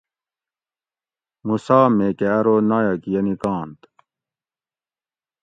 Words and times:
موسیٰ 1.47 1.85
میکہ 1.97 2.27
ارو 2.37 2.55
نایٔک 2.69 3.01
یہ 3.11 3.21
نکانت 3.27 3.79